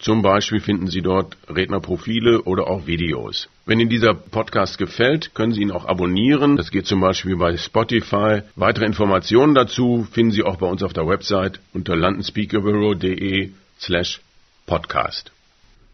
[0.00, 3.50] Zum Beispiel finden Sie dort Rednerprofile oder auch Videos.
[3.66, 6.56] Wenn Ihnen dieser Podcast gefällt, können Sie ihn auch abonnieren.
[6.56, 8.40] Das geht zum Beispiel bei Spotify.
[8.56, 14.22] Weitere Informationen dazu finden Sie auch bei uns auf der Website unter londonspeakerbureau.de slash
[14.64, 15.32] podcast.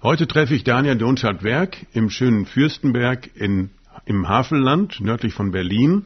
[0.04, 3.70] Heute treffe ich Daniel Donschat-Werk im schönen Fürstenberg in,
[4.04, 6.04] im Havelland, nördlich von Berlin.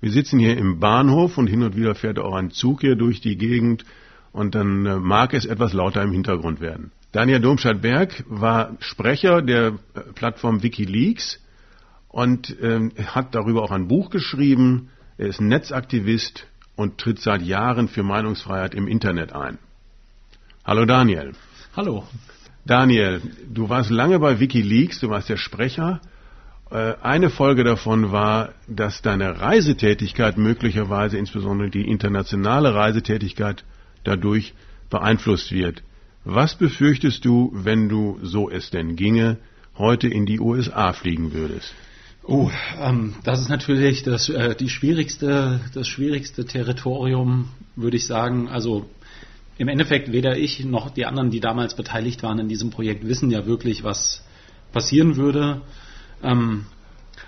[0.00, 3.20] Wir sitzen hier im Bahnhof und hin und wieder fährt auch ein Zug hier durch
[3.20, 3.84] die Gegend
[4.32, 6.90] und dann äh, mag es etwas lauter im Hintergrund werden.
[7.14, 11.40] Daniel Domscheit-Berg war Sprecher der äh, Plattform Wikileaks
[12.08, 14.90] und äh, hat darüber auch ein Buch geschrieben.
[15.16, 19.58] Er ist Netzaktivist und tritt seit Jahren für Meinungsfreiheit im Internet ein.
[20.64, 21.34] Hallo Daniel.
[21.76, 22.02] Hallo.
[22.66, 26.00] Daniel, du warst lange bei Wikileaks, du warst der Sprecher.
[26.72, 33.64] Äh, eine Folge davon war, dass deine Reisetätigkeit möglicherweise, insbesondere die internationale Reisetätigkeit,
[34.02, 34.52] dadurch
[34.90, 35.84] beeinflusst wird.
[36.24, 39.38] Was befürchtest du, wenn du, so es denn ginge,
[39.76, 41.74] heute in die USA fliegen würdest?
[42.22, 42.50] Oh,
[42.80, 48.48] ähm, das ist natürlich das, äh, die schwierigste, das schwierigste Territorium, würde ich sagen.
[48.48, 48.88] Also
[49.58, 53.30] im Endeffekt weder ich noch die anderen, die damals beteiligt waren in diesem Projekt, wissen
[53.30, 54.24] ja wirklich, was
[54.72, 55.60] passieren würde.
[56.22, 56.64] Ähm,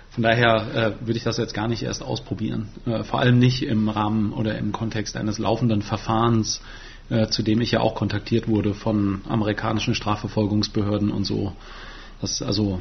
[0.09, 2.69] von daher äh, würde ich das jetzt gar nicht erst ausprobieren.
[2.87, 6.59] Äh, vor allem nicht im Rahmen oder im Kontext eines laufenden Verfahrens,
[7.09, 11.53] äh, zu dem ich ja auch kontaktiert wurde von amerikanischen Strafverfolgungsbehörden und so.
[12.21, 12.79] Das ist also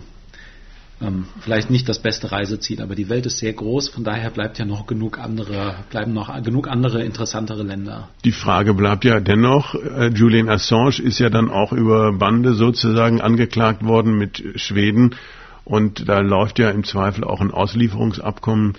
[1.01, 4.59] ähm, vielleicht nicht das beste Reiseziel, aber die Welt ist sehr groß, von daher bleibt
[4.59, 8.09] ja noch genug andere, bleiben noch genug andere interessantere Länder.
[8.25, 13.21] Die Frage bleibt ja dennoch, äh, Julian Assange ist ja dann auch über Bande sozusagen
[13.21, 15.15] angeklagt worden mit Schweden
[15.65, 18.75] und da läuft ja im Zweifel auch ein Auslieferungsabkommen.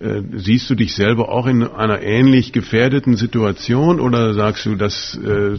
[0.00, 5.14] Äh, siehst du dich selber auch in einer ähnlich gefährdeten Situation oder sagst du, dass
[5.14, 5.58] äh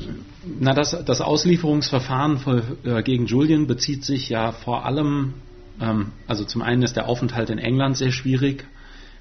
[0.59, 5.35] na, das, das Auslieferungsverfahren für, äh, gegen Julian bezieht sich ja vor allem
[5.80, 8.66] ähm, also zum einen ist der Aufenthalt in England sehr schwierig,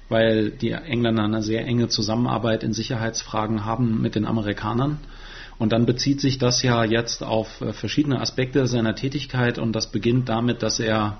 [0.09, 4.99] weil die Engländer eine sehr enge Zusammenarbeit in Sicherheitsfragen haben mit den Amerikanern.
[5.57, 9.91] Und dann bezieht sich das ja jetzt auf äh, verschiedene Aspekte seiner Tätigkeit und das
[9.91, 11.19] beginnt damit, dass er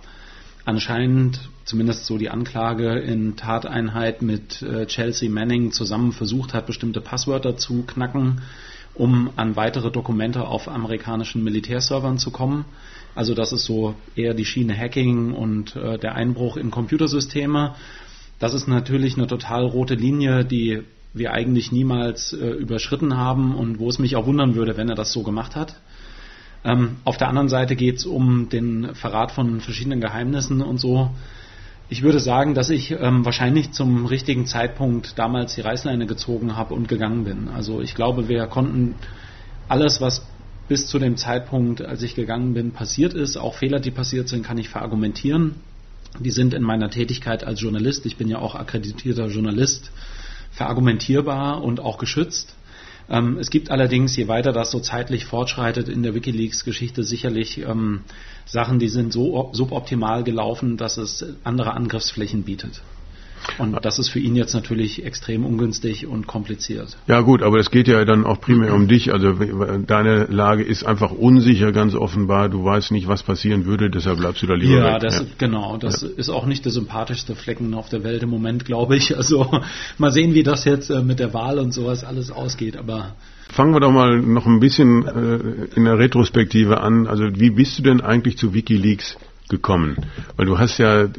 [0.65, 7.01] anscheinend, zumindest so die Anklage, in Tateinheit mit äh, Chelsea Manning zusammen versucht hat, bestimmte
[7.01, 8.41] Passwörter zu knacken,
[8.93, 12.65] um an weitere Dokumente auf amerikanischen Militärservern zu kommen.
[13.15, 17.75] Also das ist so eher die Schiene Hacking und äh, der Einbruch in Computersysteme.
[18.39, 20.83] Das ist natürlich eine total rote Linie, die
[21.13, 24.95] wir eigentlich niemals äh, überschritten haben und wo es mich auch wundern würde, wenn er
[24.95, 25.75] das so gemacht hat.
[26.63, 31.09] Ähm, auf der anderen Seite geht es um den Verrat von verschiedenen Geheimnissen und so.
[31.89, 36.73] Ich würde sagen, dass ich ähm, wahrscheinlich zum richtigen Zeitpunkt damals die Reißleine gezogen habe
[36.73, 37.49] und gegangen bin.
[37.49, 38.95] Also ich glaube, wir konnten
[39.67, 40.25] alles, was
[40.67, 43.35] bis zu dem Zeitpunkt, als ich gegangen bin, passiert ist.
[43.35, 45.55] Auch Fehler, die passiert sind, kann ich verargumentieren.
[46.19, 49.91] Die sind in meiner Tätigkeit als Journalist, ich bin ja auch akkreditierter Journalist,
[50.51, 52.55] verargumentierbar und auch geschützt.
[53.11, 58.01] Ähm, es gibt allerdings, je weiter das so zeitlich fortschreitet in der Wikileaks-Geschichte, sicherlich ähm,
[58.45, 62.81] Sachen, die sind so suboptimal gelaufen, dass es andere Angriffsflächen bietet.
[63.57, 66.97] Und das ist für ihn jetzt natürlich extrem ungünstig und kompliziert.
[67.07, 69.13] Ja gut, aber es geht ja dann auch primär um dich.
[69.13, 72.49] Also deine Lage ist einfach unsicher, ganz offenbar.
[72.49, 75.01] Du weißt nicht, was passieren würde, deshalb bleibst du da lieber ja, weg.
[75.01, 75.77] Das, ja, genau.
[75.77, 76.09] Das ja.
[76.15, 79.15] ist auch nicht der sympathischste Flecken auf der Welt im Moment, glaube ich.
[79.15, 79.51] Also
[79.97, 82.77] mal sehen, wie das jetzt äh, mit der Wahl und sowas alles ausgeht.
[82.77, 83.15] Aber
[83.51, 87.05] Fangen wir doch mal noch ein bisschen äh, in der Retrospektive an.
[87.05, 89.17] Also wie bist du denn eigentlich zu WikiLeaks
[89.51, 89.97] gekommen?
[90.35, 91.09] Weil du hast ja, äh,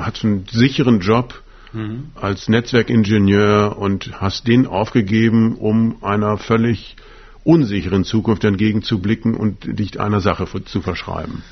[0.00, 2.08] hast einen sicheren Job mhm.
[2.14, 6.96] als Netzwerkingenieur und hast den aufgegeben, um einer völlig
[7.44, 11.42] unsicheren Zukunft entgegenzublicken und dich einer Sache zu verschreiben.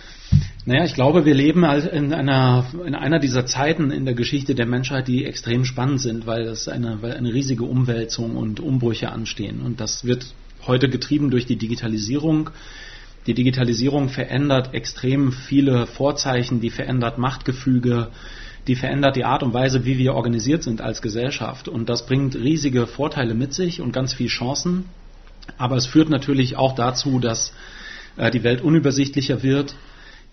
[0.64, 4.66] Naja, ich glaube, wir leben in einer, in einer dieser Zeiten in der Geschichte der
[4.66, 9.60] Menschheit, die extrem spannend sind, weil es eine, weil eine riesige Umwälzung und Umbrüche anstehen.
[9.60, 10.34] Und das wird
[10.66, 12.50] heute getrieben durch die Digitalisierung.
[13.26, 18.08] Die Digitalisierung verändert extrem viele Vorzeichen, die verändert Machtgefüge,
[18.66, 21.68] die verändert die Art und Weise, wie wir organisiert sind als Gesellschaft.
[21.68, 24.86] Und das bringt riesige Vorteile mit sich und ganz viele Chancen.
[25.56, 27.52] Aber es führt natürlich auch dazu, dass
[28.16, 29.74] äh, die Welt unübersichtlicher wird,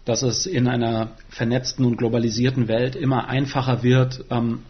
[0.05, 4.63] dass es in einer vernetzten und globalisierten Welt immer einfacher wird, ähm,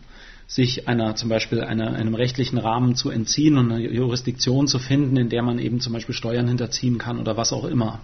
[0.50, 5.16] sich einer zum Beispiel einer, einem rechtlichen Rahmen zu entziehen und eine Jurisdiktion zu finden,
[5.16, 8.00] in der man eben zum Beispiel Steuern hinterziehen kann oder was auch immer.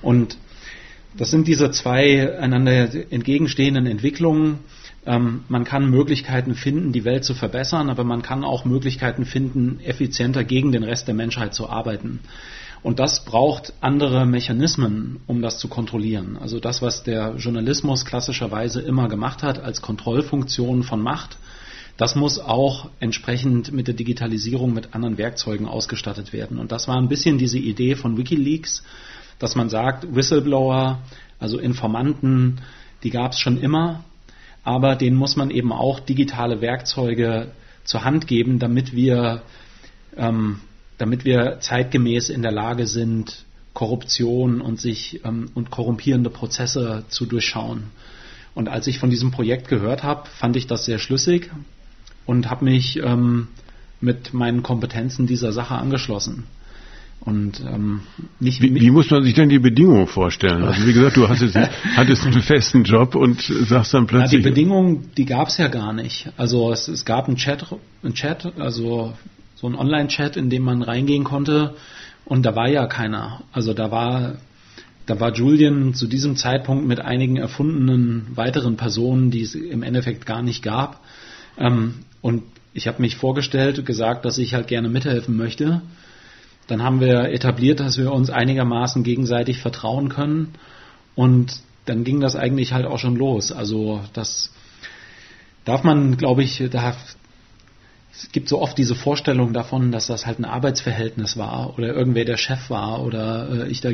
[0.00, 0.38] Und
[1.16, 4.60] das sind diese zwei einander entgegenstehenden Entwicklungen.
[5.04, 9.80] Ähm, man kann Möglichkeiten finden, die Welt zu verbessern, aber man kann auch Möglichkeiten finden,
[9.80, 12.20] effizienter gegen den Rest der Menschheit zu arbeiten.
[12.84, 16.38] Und das braucht andere Mechanismen, um das zu kontrollieren.
[16.40, 21.38] Also das, was der Journalismus klassischerweise immer gemacht hat als Kontrollfunktion von Macht,
[21.96, 26.58] das muss auch entsprechend mit der Digitalisierung mit anderen Werkzeugen ausgestattet werden.
[26.58, 28.82] Und das war ein bisschen diese Idee von Wikileaks,
[29.38, 31.00] dass man sagt, Whistleblower,
[31.38, 32.60] also Informanten,
[33.02, 34.04] die gab es schon immer,
[34.64, 37.50] aber denen muss man eben auch digitale Werkzeuge
[37.84, 39.42] zur Hand geben, damit wir,
[40.16, 40.60] ähm,
[40.98, 43.44] damit wir zeitgemäß in der Lage sind,
[43.74, 47.84] Korruption und sich ähm, und korrumpierende Prozesse zu durchschauen.
[48.54, 51.50] Und als ich von diesem Projekt gehört habe, fand ich das sehr schlüssig
[52.26, 53.48] und habe mich ähm,
[54.00, 56.44] mit meinen Kompetenzen dieser Sache angeschlossen.
[57.20, 58.00] Und ähm,
[58.40, 60.64] nicht wie, wie, muss man sich denn die Bedingungen vorstellen?
[60.64, 61.56] Also wie gesagt, du hattest,
[61.96, 64.32] hattest einen festen Job und sagst dann plötzlich.
[64.32, 66.32] Ja, die Bedingungen, die gab es ja gar nicht.
[66.36, 67.64] Also es, es gab einen Chat,
[68.02, 69.12] einen Chat, also
[69.54, 71.76] so einen Online-Chat, in dem man reingehen konnte
[72.24, 73.42] und da war ja keiner.
[73.52, 74.36] Also da war
[75.06, 80.26] da war Julian zu diesem Zeitpunkt mit einigen erfundenen weiteren Personen, die es im Endeffekt
[80.26, 81.00] gar nicht gab.
[81.58, 85.82] Ähm, und ich habe mich vorgestellt, und gesagt, dass ich halt gerne mithelfen möchte.
[86.68, 90.54] Dann haben wir etabliert, dass wir uns einigermaßen gegenseitig vertrauen können.
[91.14, 93.52] Und dann ging das eigentlich halt auch schon los.
[93.52, 94.50] Also das
[95.64, 96.96] darf man, glaube ich, da
[98.12, 102.24] es gibt so oft diese Vorstellung davon, dass das halt ein Arbeitsverhältnis war oder irgendwer
[102.24, 103.90] der Chef war oder äh, ich da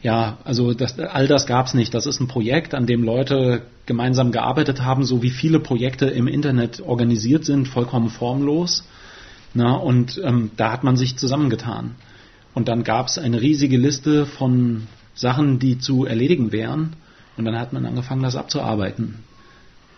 [0.00, 1.92] ja, also das, all das gab es nicht.
[1.92, 6.28] Das ist ein Projekt, an dem Leute gemeinsam gearbeitet haben, so wie viele Projekte im
[6.28, 8.86] Internet organisiert sind, vollkommen formlos.
[9.54, 11.96] Na, und ähm, da hat man sich zusammengetan.
[12.54, 16.94] Und dann gab es eine riesige Liste von Sachen, die zu erledigen wären.
[17.36, 19.24] Und dann hat man angefangen, das abzuarbeiten.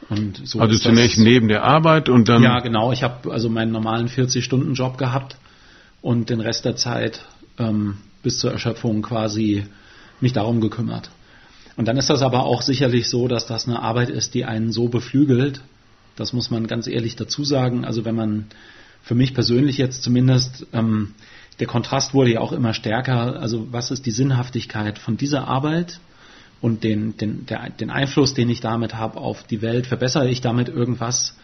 [0.08, 2.42] Und so also zunächst neben der Arbeit und dann.
[2.42, 2.92] Ja, genau.
[2.92, 5.36] Ich habe also meinen normalen 40-Stunden-Job gehabt
[6.00, 7.24] und den Rest der Zeit
[7.58, 9.64] ähm, bis zur Erschöpfung quasi
[10.22, 11.10] mich darum gekümmert.
[11.76, 14.72] Und dann ist das aber auch sicherlich so, dass das eine Arbeit ist, die einen
[14.72, 15.62] so beflügelt.
[16.16, 17.84] Das muss man ganz ehrlich dazu sagen.
[17.84, 18.46] Also wenn man
[19.02, 21.14] für mich persönlich jetzt zumindest, ähm,
[21.58, 23.40] der Kontrast wurde ja auch immer stärker.
[23.40, 26.00] Also was ist die Sinnhaftigkeit von dieser Arbeit
[26.60, 29.86] und den, den, der, den Einfluss, den ich damit habe auf die Welt?
[29.86, 31.34] Verbessere ich damit irgendwas?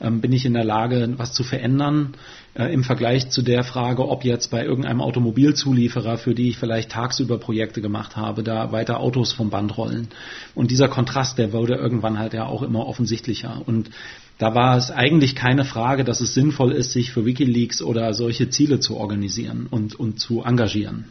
[0.00, 2.14] Ähm, bin ich in der Lage, was zu verändern
[2.54, 6.90] äh, im Vergleich zu der Frage, ob jetzt bei irgendeinem Automobilzulieferer, für die ich vielleicht
[6.90, 10.08] tagsüber Projekte gemacht habe, da weiter Autos vom Band rollen.
[10.54, 13.62] Und dieser Kontrast, der wurde irgendwann halt ja auch immer offensichtlicher.
[13.66, 13.90] Und
[14.38, 18.50] da war es eigentlich keine Frage, dass es sinnvoll ist, sich für Wikileaks oder solche
[18.50, 21.06] Ziele zu organisieren und, und zu engagieren.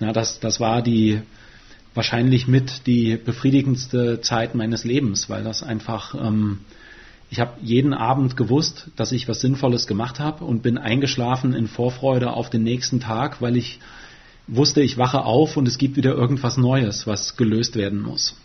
[0.00, 1.20] Ja, das, das war die
[1.94, 6.60] wahrscheinlich mit die befriedigendste Zeit meines Lebens, weil das einfach ähm,
[7.30, 11.68] ich habe jeden Abend gewusst, dass ich was Sinnvolles gemacht habe und bin eingeschlafen in
[11.68, 13.78] Vorfreude auf den nächsten Tag, weil ich
[14.48, 18.36] wusste, ich wache auf und es gibt wieder irgendwas Neues, was gelöst werden muss.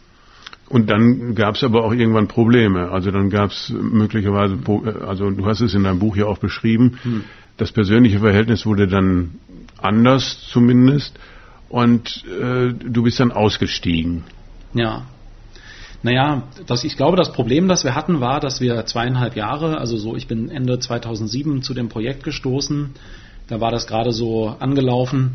[0.69, 2.91] Und dann gab es aber auch irgendwann Probleme.
[2.91, 4.57] Also dann gab es möglicherweise,
[5.05, 7.23] also du hast es in deinem Buch ja auch beschrieben, hm.
[7.57, 9.35] das persönliche Verhältnis wurde dann
[9.79, 11.17] anders zumindest
[11.69, 14.23] und äh, du bist dann ausgestiegen.
[14.73, 15.05] Ja,
[16.03, 19.97] naja, das, ich glaube, das Problem, das wir hatten, war, dass wir zweieinhalb Jahre, also
[19.97, 22.91] so, ich bin Ende 2007 zu dem Projekt gestoßen,
[23.47, 25.31] da war das gerade so angelaufen,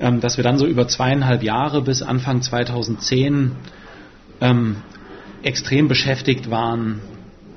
[0.00, 3.52] ähm, dass wir dann so über zweieinhalb Jahre bis Anfang 2010
[4.40, 4.76] ähm,
[5.42, 7.00] extrem beschäftigt waren,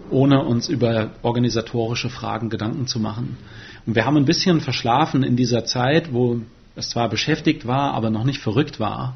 [0.10, 3.38] ohne uns über organisatorische Fragen Gedanken zu machen.
[3.86, 6.42] Und wir haben ein bisschen verschlafen in dieser Zeit, wo
[6.76, 9.16] es zwar beschäftigt war, aber noch nicht verrückt war.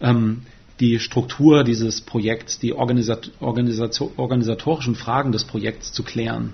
[0.00, 0.42] Ähm,
[0.80, 6.52] die Struktur dieses Projekts, die Organisat organisatorischen Fragen des Projekts zu klären.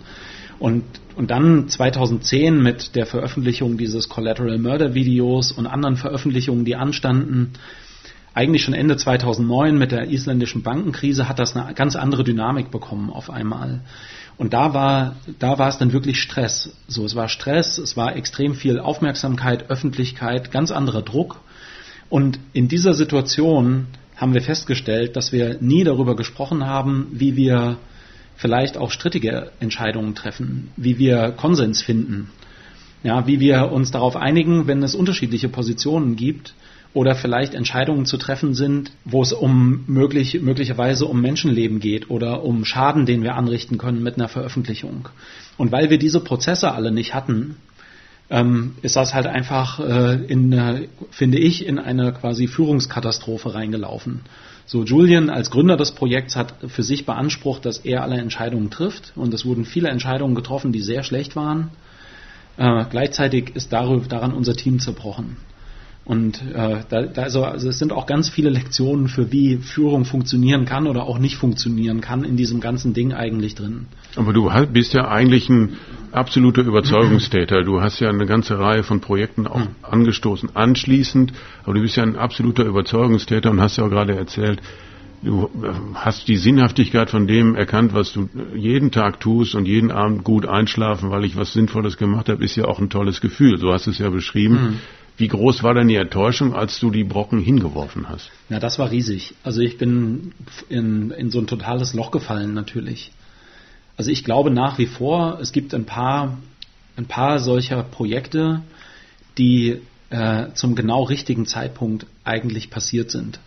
[0.59, 0.85] Und,
[1.17, 7.55] und dann 2010 mit der Veröffentlichung dieses Collateral Murder Videos und anderen Veröffentlichungen, die anstanden,
[8.35, 13.11] eigentlich schon Ende 2009 mit der isländischen Bankenkrise hat das eine ganz andere Dynamik bekommen
[13.11, 13.81] auf einmal.
[14.38, 16.75] Und da war, da war es dann wirklich Stress.
[16.88, 21.41] So, es war Stress, es war extrem viel Aufmerksamkeit, Öffentlichkeit, ganz anderer Druck.
[22.09, 23.87] Und in dieser Situation
[24.23, 27.79] haben wir festgestellt, dass wir nie darüber gesprochen haben, wie wir
[28.37, 32.31] vielleicht auch strittige Entscheidungen treffen, wie wir Konsens finden,
[33.02, 36.55] ja, wie wir uns darauf einigen, wenn es unterschiedliche Positionen gibt
[36.95, 42.45] oder vielleicht Entscheidungen zu treffen sind, wo es um möglich, möglicherweise um Menschenleben geht oder
[42.45, 45.09] um Schaden, den wir anrichten können mit einer Veröffentlichung.
[45.57, 47.57] Und weil wir diese Prozesse alle nicht hatten,
[48.33, 54.23] ähm, ist das halt einfach, äh, in, äh, finde ich, in eine quasi Führungskatastrophe reingelaufen.
[54.65, 59.12] So, Julian als Gründer des Projekts hat für sich beansprucht, dass er alle Entscheidungen trifft
[59.17, 61.71] und es wurden viele Entscheidungen getroffen, die sehr schlecht waren.
[62.57, 65.37] Äh, gleichzeitig ist darüber, daran unser Team zerbrochen.
[66.04, 70.04] Und äh, da, da also, also es sind auch ganz viele Lektionen für wie Führung
[70.04, 73.87] funktionieren kann oder auch nicht funktionieren kann in diesem ganzen Ding eigentlich drin.
[74.16, 75.76] Aber du bist ja eigentlich ein
[76.11, 77.62] absoluter Überzeugungstäter.
[77.62, 81.32] Du hast ja eine ganze Reihe von Projekten auch angestoßen anschließend,
[81.62, 84.61] aber du bist ja ein absoluter Überzeugungstäter und hast ja auch gerade erzählt,
[85.23, 85.49] du
[85.94, 90.47] hast die Sinnhaftigkeit von dem erkannt, was du jeden Tag tust und jeden Abend gut
[90.47, 93.59] einschlafen, weil ich was Sinnvolles gemacht habe, ist ja auch ein tolles Gefühl.
[93.59, 94.54] So hast du es ja beschrieben.
[94.54, 94.78] Mhm.
[95.16, 98.31] Wie groß war denn die Enttäuschung, als du die Brocken hingeworfen hast?
[98.49, 99.35] Ja, das war riesig.
[99.42, 100.33] Also ich bin
[100.69, 103.12] in, in so ein totales Loch gefallen natürlich.
[103.97, 106.38] Also ich glaube nach wie vor, es gibt ein paar,
[106.97, 108.62] ein paar solcher Projekte,
[109.38, 113.38] die äh, zum genau richtigen Zeitpunkt eigentlich passiert sind.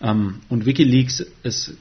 [0.00, 1.76] Ähm, und Wikileaks ist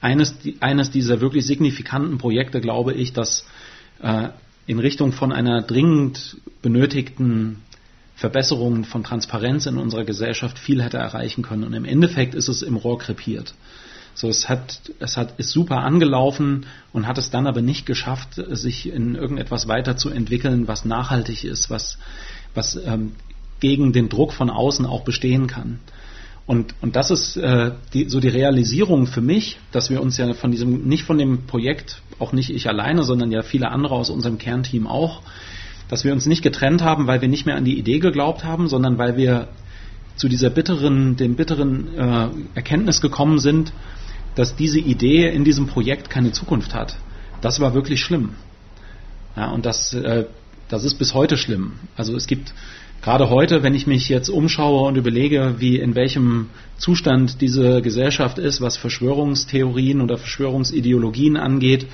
[0.00, 3.46] eines, eines dieser wirklich signifikanten Projekte, glaube ich, das
[4.00, 4.28] äh,
[4.66, 7.62] in Richtung von einer dringend benötigten
[8.20, 11.64] Verbesserungen von Transparenz in unserer Gesellschaft viel hätte erreichen können.
[11.64, 13.54] Und im Endeffekt ist es im Rohr krepiert.
[14.12, 18.34] So, es hat, es hat, ist super angelaufen und hat es dann aber nicht geschafft,
[18.34, 21.96] sich in irgendetwas weiterzuentwickeln, was nachhaltig ist, was,
[22.54, 23.12] was ähm,
[23.58, 25.78] gegen den Druck von außen auch bestehen kann.
[26.44, 30.34] Und, und das ist äh, die, so die Realisierung für mich, dass wir uns ja
[30.34, 34.10] von diesem, nicht von dem Projekt, auch nicht ich alleine, sondern ja viele andere aus
[34.10, 35.22] unserem Kernteam auch,
[35.90, 38.68] dass wir uns nicht getrennt haben, weil wir nicht mehr an die Idee geglaubt haben,
[38.68, 39.48] sondern weil wir
[40.14, 43.72] zu dieser bitteren, dem bitteren äh, Erkenntnis gekommen sind,
[44.36, 46.96] dass diese Idee in diesem Projekt keine Zukunft hat.
[47.40, 48.30] Das war wirklich schlimm.
[49.36, 50.26] Ja, und das, äh,
[50.68, 51.72] das ist bis heute schlimm.
[51.96, 52.54] Also es gibt
[53.02, 58.38] gerade heute, wenn ich mich jetzt umschaue und überlege, wie in welchem Zustand diese Gesellschaft
[58.38, 61.86] ist, was Verschwörungstheorien oder Verschwörungsideologien angeht,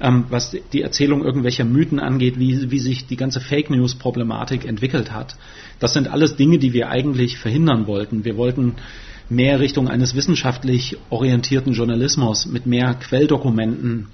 [0.00, 4.64] ähm, was die Erzählung irgendwelcher Mythen angeht, wie, wie sich die ganze Fake News Problematik
[4.64, 5.36] entwickelt hat.
[5.78, 8.24] Das sind alles Dinge, die wir eigentlich verhindern wollten.
[8.24, 8.74] Wir wollten
[9.28, 14.08] mehr Richtung eines wissenschaftlich orientierten Journalismus mit mehr Quelldokumenten,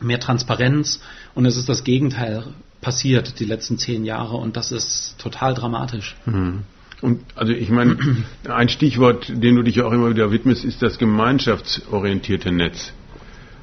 [0.00, 1.00] mehr Transparenz
[1.34, 2.44] und es ist das Gegenteil
[2.84, 6.16] passiert die letzten zehn Jahre und das ist total dramatisch.
[6.26, 6.64] Mhm.
[7.00, 7.96] Und also ich meine,
[8.48, 12.92] ein Stichwort, dem du dich auch immer wieder widmest, ist das gemeinschaftsorientierte Netz.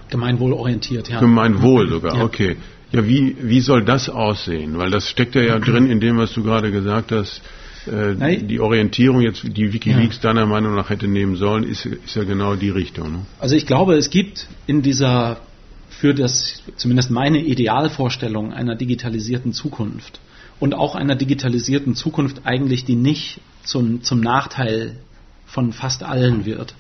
[0.10, 1.20] Gemeinwohlorientiert, ja.
[1.20, 2.24] Gemeinwohl sogar, ja.
[2.24, 2.58] okay.
[2.92, 4.78] Ja, wie, wie soll das aussehen?
[4.78, 7.42] Weil das steckt ja, ja drin in dem, was du gerade gesagt hast.
[7.86, 10.22] Äh, die Orientierung jetzt, die Wikileaks ja.
[10.24, 13.12] deiner Meinung nach hätte nehmen sollen, ist, ist ja genau die Richtung.
[13.12, 13.26] Ne?
[13.40, 15.38] Also ich glaube, es gibt in dieser
[16.02, 20.20] für das, zumindest meine Idealvorstellung einer digitalisierten Zukunft
[20.60, 24.96] und auch einer digitalisierten Zukunft eigentlich, die nicht zum, zum Nachteil
[25.46, 26.74] von fast allen wird.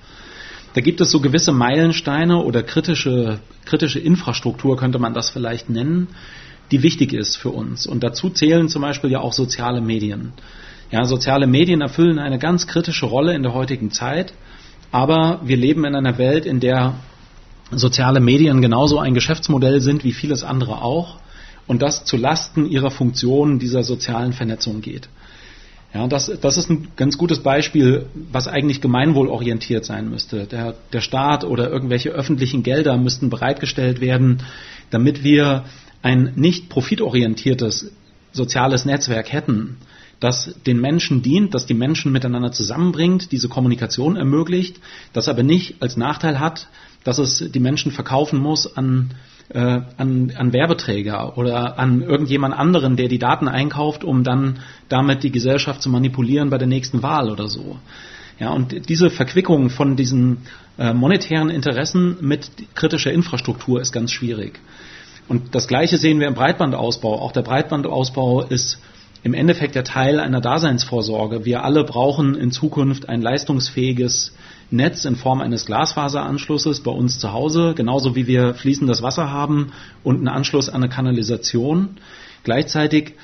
[0.73, 6.07] Da gibt es so gewisse Meilensteine oder kritische, kritische Infrastruktur, könnte man das vielleicht nennen,
[6.71, 7.85] die wichtig ist für uns.
[7.85, 10.33] Und dazu zählen zum Beispiel ja auch soziale Medien.
[10.89, 14.33] Ja, soziale Medien erfüllen eine ganz kritische Rolle in der heutigen Zeit,
[14.91, 16.95] aber wir leben in einer Welt, in der
[17.71, 21.17] soziale Medien genauso ein Geschäftsmodell sind wie vieles andere auch
[21.67, 25.09] und das zu Lasten ihrer Funktion dieser sozialen Vernetzung geht.
[25.93, 30.45] Ja, das, das ist ein ganz gutes Beispiel, was eigentlich gemeinwohlorientiert sein müsste.
[30.45, 34.41] Der, der Staat oder irgendwelche öffentlichen Gelder müssten bereitgestellt werden,
[34.89, 35.65] damit wir
[36.01, 37.91] ein nicht profitorientiertes
[38.31, 39.77] soziales Netzwerk hätten,
[40.21, 44.79] das den Menschen dient, das die Menschen miteinander zusammenbringt, diese Kommunikation ermöglicht,
[45.11, 46.67] das aber nicht als Nachteil hat,
[47.03, 49.11] dass es die Menschen verkaufen muss an,
[49.49, 55.23] äh, an, an Werbeträger oder an irgendjemand anderen, der die Daten einkauft, um dann damit
[55.23, 57.77] die Gesellschaft zu manipulieren bei der nächsten Wahl oder so.
[58.39, 60.39] Ja, und diese Verquickung von diesen
[60.79, 64.59] äh, monetären Interessen mit kritischer Infrastruktur ist ganz schwierig.
[65.27, 67.19] Und das Gleiche sehen wir im Breitbandausbau.
[67.19, 68.79] Auch der Breitbandausbau ist
[69.23, 71.45] im Endeffekt der Teil einer Daseinsvorsorge.
[71.45, 74.33] Wir alle brauchen in Zukunft ein leistungsfähiges
[74.71, 79.71] Netz in Form eines Glasfaseranschlusses bei uns zu Hause, genauso wie wir fließendes Wasser haben
[80.03, 81.97] und einen Anschluss an eine Kanalisation.
[82.43, 83.15] Gleichzeitig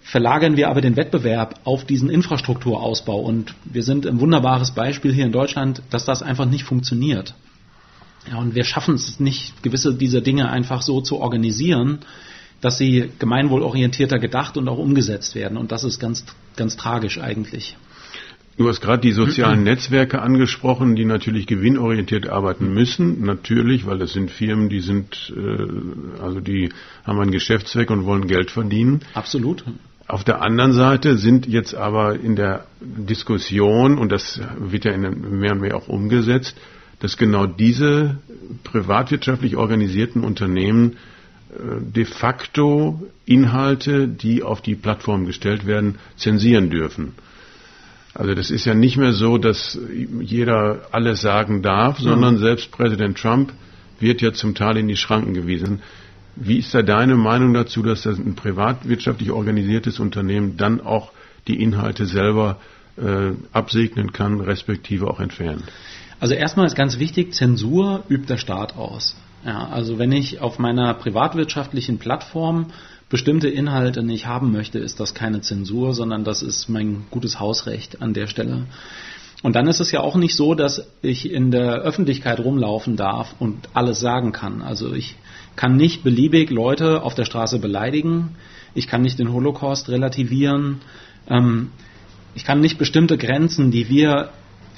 [0.00, 5.26] verlagern wir aber den Wettbewerb auf diesen Infrastrukturausbau und wir sind ein wunderbares Beispiel hier
[5.26, 7.34] in Deutschland, dass das einfach nicht funktioniert.
[8.30, 12.00] Ja, und wir schaffen es nicht, gewisse dieser Dinge einfach so zu organisieren,
[12.60, 15.56] dass sie gemeinwohlorientierter gedacht und auch umgesetzt werden.
[15.56, 16.24] Und das ist ganz,
[16.56, 17.76] ganz tragisch eigentlich.
[18.58, 23.24] Du hast gerade die sozialen Netzwerke angesprochen, die natürlich gewinnorientiert arbeiten müssen.
[23.24, 26.70] Natürlich, weil das sind Firmen, die sind, äh, also die
[27.04, 29.02] haben einen Geschäftszweck und wollen Geld verdienen.
[29.14, 29.64] Absolut.
[30.08, 35.02] Auf der anderen Seite sind jetzt aber in der Diskussion, und das wird ja in
[35.38, 36.56] mehr und mehr auch umgesetzt,
[36.98, 38.18] dass genau diese
[38.64, 40.96] privatwirtschaftlich organisierten Unternehmen
[41.52, 47.12] äh, de facto Inhalte, die auf die Plattform gestellt werden, zensieren dürfen.
[48.18, 49.78] Also das ist ja nicht mehr so, dass
[50.20, 52.38] jeder alles sagen darf, sondern mhm.
[52.38, 53.52] selbst Präsident Trump
[54.00, 55.82] wird ja zum Teil in die Schranken gewiesen.
[56.34, 61.12] Wie ist da deine Meinung dazu, dass das ein privatwirtschaftlich organisiertes Unternehmen dann auch
[61.46, 62.58] die Inhalte selber
[62.96, 65.62] äh, absegnen kann, respektive auch entfernen?
[66.18, 69.16] Also erstmal ist ganz wichtig, Zensur übt der Staat aus.
[69.44, 72.66] Ja, also wenn ich auf meiner privatwirtschaftlichen Plattform
[73.08, 78.02] bestimmte Inhalte nicht haben möchte, ist das keine Zensur, sondern das ist mein gutes Hausrecht
[78.02, 78.66] an der Stelle.
[79.42, 83.34] Und dann ist es ja auch nicht so, dass ich in der Öffentlichkeit rumlaufen darf
[83.38, 84.62] und alles sagen kann.
[84.62, 85.14] Also ich
[85.54, 88.36] kann nicht beliebig Leute auf der Straße beleidigen.
[88.74, 90.80] Ich kann nicht den Holocaust relativieren.
[91.28, 91.70] Ähm,
[92.34, 94.30] ich kann nicht bestimmte Grenzen, die wir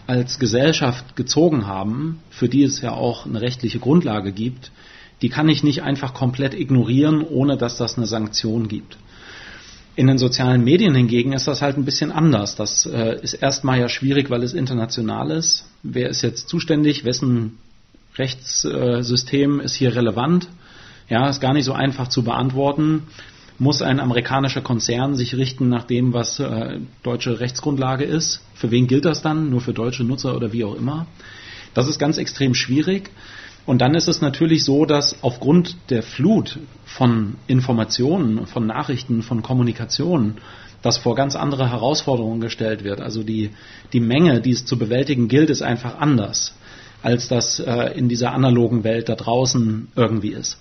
[0.06, 4.72] als Gesellschaft gezogen haben, für die es ja auch eine rechtliche Grundlage gibt,
[5.22, 8.96] die kann ich nicht einfach komplett ignorieren, ohne dass das eine Sanktion gibt.
[9.96, 12.56] In den sozialen Medien hingegen ist das halt ein bisschen anders.
[12.56, 15.66] Das äh, ist erstmal ja schwierig, weil es international ist.
[15.82, 17.04] Wer ist jetzt zuständig?
[17.04, 17.58] Wessen
[18.16, 20.48] Rechtssystem ist hier relevant?
[21.08, 23.04] Ja, ist gar nicht so einfach zu beantworten.
[23.58, 28.40] Muss ein amerikanischer Konzern sich richten nach dem, was äh, deutsche Rechtsgrundlage ist?
[28.54, 29.50] Für wen gilt das dann?
[29.50, 31.06] Nur für deutsche Nutzer oder wie auch immer?
[31.74, 33.10] Das ist ganz extrem schwierig.
[33.66, 39.42] Und dann ist es natürlich so, dass aufgrund der Flut von Informationen, von Nachrichten, von
[39.42, 40.38] Kommunikation,
[40.82, 43.00] das vor ganz andere Herausforderungen gestellt wird.
[43.00, 43.50] Also die,
[43.92, 46.54] die Menge, die es zu bewältigen gilt, ist einfach anders,
[47.02, 50.58] als das äh, in dieser analogen Welt da draußen irgendwie ist.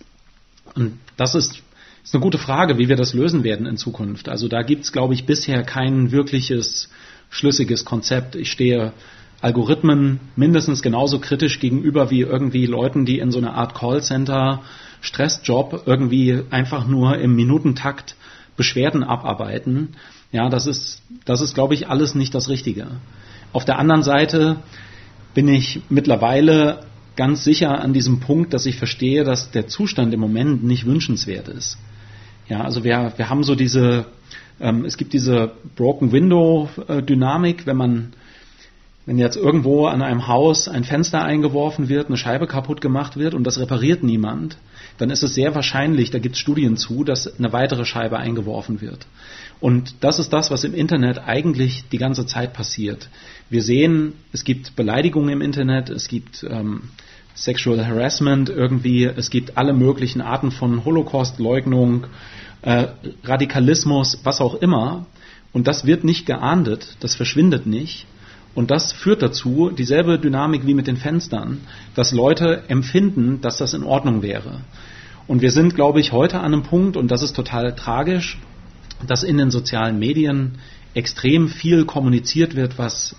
[0.76, 1.62] Und das ist,
[2.04, 4.30] ist eine gute Frage, wie wir das lösen werden in Zukunft.
[4.30, 6.90] Also da gibt es, glaube ich, bisher kein wirkliches
[7.30, 8.36] schlüssiges Konzept.
[8.36, 8.94] Ich stehe
[9.42, 14.62] Algorithmen mindestens genauso kritisch gegenüber wie irgendwie Leuten, die in so einer Art Callcenter
[15.02, 18.16] Stressjob irgendwie einfach nur im Minutentakt
[18.58, 19.90] Beschwerden abarbeiten.
[20.34, 22.88] Ja, das ist, das ist, glaube ich, alles nicht das Richtige.
[23.54, 24.58] Auf der anderen Seite
[25.34, 26.82] bin ich mittlerweile
[27.16, 31.48] ganz sicher an diesem Punkt, dass ich verstehe, dass der Zustand im Moment nicht wünschenswert
[31.48, 31.78] ist.
[32.50, 34.06] Ja, also wir, wir haben so diese,
[34.60, 38.14] ähm, es gibt diese Broken Window äh, Dynamik, wenn man
[39.10, 43.34] wenn jetzt irgendwo an einem Haus ein Fenster eingeworfen wird, eine Scheibe kaputt gemacht wird
[43.34, 44.58] und das repariert niemand,
[45.00, 48.82] dann ist es sehr wahrscheinlich, da gibt es Studien zu, dass eine weitere Scheibe eingeworfen
[48.82, 49.08] wird.
[49.60, 53.10] Und das ist das, was im Internet eigentlich die ganze Zeit passiert.
[53.50, 56.90] Wir sehen, es gibt Beleidigungen im Internet, es gibt ähm,
[57.36, 62.06] Sexual Harassment irgendwie, es gibt alle möglichen Arten von Holocaust-Leugnung,
[62.62, 62.90] äh,
[63.24, 65.08] Radikalismus, was auch immer.
[65.52, 68.06] Und das wird nicht geahndet, das verschwindet nicht.
[68.56, 71.62] Und das führt dazu, dieselbe Dynamik wie mit den Fenstern,
[71.96, 74.62] dass Leute empfinden, dass das in Ordnung wäre.
[75.28, 78.40] Und wir sind, glaube ich, heute an einem Punkt, und das ist total tragisch,
[79.06, 80.58] dass in den sozialen Medien
[80.94, 83.16] extrem viel kommuniziert wird, was,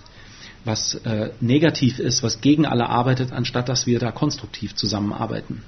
[0.65, 5.63] was äh, negativ ist, was gegen alle arbeitet, anstatt dass wir da konstruktiv zusammenarbeiten.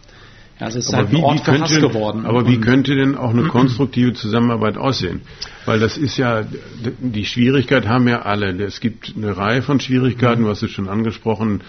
[0.60, 2.26] Also es ist aber halt ein Ort für Hass geworden.
[2.26, 5.22] Aber wie könnte denn auch eine konstruktive Zusammenarbeit aussehen?
[5.66, 6.44] Weil das ist ja,
[7.00, 8.52] die Schwierigkeit haben ja alle.
[8.64, 10.48] Es gibt eine Reihe von Schwierigkeiten, mhm.
[10.48, 11.62] was ist schon angesprochen,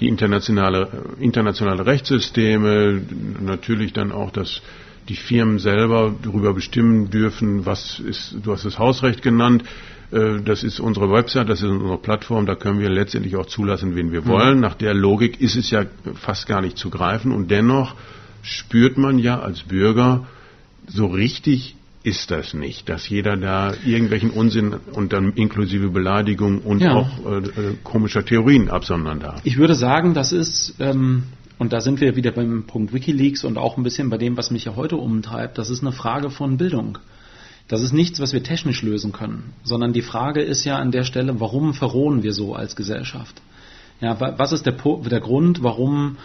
[0.00, 0.88] die internationale,
[1.20, 3.00] internationale Rechtssysteme,
[3.40, 4.60] natürlich dann auch das,
[5.08, 9.62] die Firmen selber darüber bestimmen dürfen, was ist, du hast das Hausrecht genannt,
[10.10, 13.94] äh, das ist unsere Website, das ist unsere Plattform, da können wir letztendlich auch zulassen,
[13.94, 14.28] wen wir mhm.
[14.28, 14.60] wollen.
[14.60, 17.94] Nach der Logik ist es ja fast gar nicht zu greifen und dennoch
[18.42, 20.26] spürt man ja als Bürger,
[20.86, 26.80] so richtig ist das nicht, dass jeder da irgendwelchen Unsinn und dann inklusive Beleidigung und
[26.80, 26.94] ja.
[26.94, 29.40] auch äh, äh, komischer Theorien absondern darf.
[29.44, 31.24] Ich würde sagen, das ist, ähm,
[31.58, 34.50] und da sind wir wieder beim Punkt Wikileaks und auch ein bisschen bei dem, was
[34.50, 36.98] mich ja heute umtreibt, das ist eine Frage von Bildung.
[37.68, 41.04] Das ist nichts, was wir technisch lösen können, sondern die Frage ist ja an der
[41.04, 43.40] Stelle, warum verrohen wir so als Gesellschaft?
[44.00, 46.16] Ja, was ist der, der Grund, warum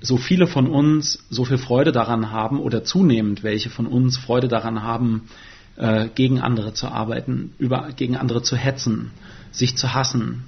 [0.00, 4.48] so viele von uns so viel Freude daran haben oder zunehmend welche von uns Freude
[4.48, 5.28] daran haben,
[5.76, 9.10] äh, gegen andere zu arbeiten, über, gegen andere zu hetzen,
[9.50, 10.44] sich zu hassen.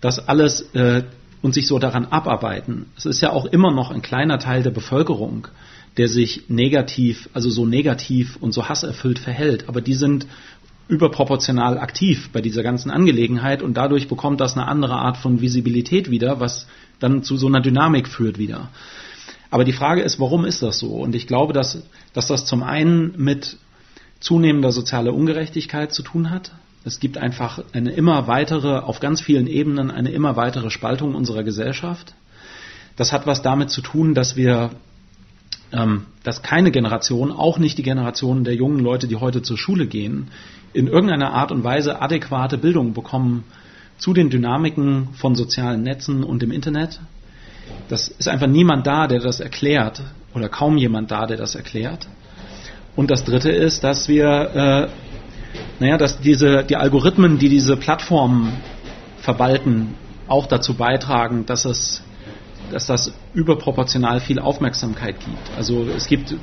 [0.00, 1.04] Das alles äh,
[1.42, 2.86] und sich so daran abarbeiten.
[2.96, 5.48] Es ist ja auch immer noch ein kleiner Teil der Bevölkerung,
[5.96, 9.68] der sich negativ, also so negativ und so hasserfüllt verhält.
[9.68, 10.26] Aber die sind
[10.88, 16.10] überproportional aktiv bei dieser ganzen Angelegenheit und dadurch bekommt das eine andere Art von Visibilität
[16.10, 16.66] wieder, was
[17.00, 18.68] dann zu so einer Dynamik führt wieder.
[19.50, 20.88] Aber die Frage ist, warum ist das so?
[20.88, 21.82] Und ich glaube, dass,
[22.12, 23.56] dass das zum einen mit
[24.20, 26.52] zunehmender sozialer Ungerechtigkeit zu tun hat.
[26.84, 31.44] Es gibt einfach eine immer weitere, auf ganz vielen Ebenen, eine immer weitere Spaltung unserer
[31.44, 32.14] Gesellschaft.
[32.96, 34.70] Das hat was damit zu tun, dass wir,
[35.72, 39.86] ähm, dass keine Generation, auch nicht die Generation der jungen Leute, die heute zur Schule
[39.86, 40.28] gehen,
[40.72, 43.44] in irgendeiner Art und Weise adäquate Bildung bekommen
[43.98, 47.00] zu den Dynamiken von sozialen Netzen und dem Internet.
[47.88, 50.02] Das ist einfach niemand da, der das erklärt
[50.34, 52.06] oder kaum jemand da, der das erklärt.
[52.96, 54.88] Und das Dritte ist, dass wir, äh,
[55.80, 58.52] naja, dass diese die Algorithmen, die diese Plattformen
[59.18, 59.94] verwalten,
[60.26, 62.02] auch dazu beitragen, dass es
[62.70, 65.56] dass das überproportional viel Aufmerksamkeit gibt.
[65.56, 66.34] Also es gibt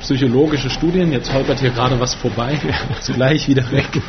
[0.00, 2.58] psychologische Studien, jetzt holpert hier gerade was vorbei,
[3.00, 4.02] zugleich wieder weg.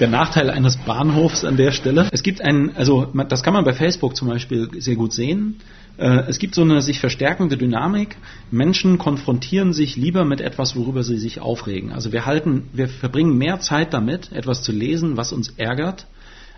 [0.00, 2.08] Der Nachteil eines Bahnhofs an der Stelle.
[2.10, 5.60] Es gibt einen, also das kann man bei Facebook zum Beispiel sehr gut sehen.
[5.96, 8.16] Äh, es gibt so eine sich verstärkende Dynamik.
[8.50, 11.92] Menschen konfrontieren sich lieber mit etwas, worüber sie sich aufregen.
[11.92, 16.06] Also wir halten, wir verbringen mehr Zeit damit, etwas zu lesen, was uns ärgert,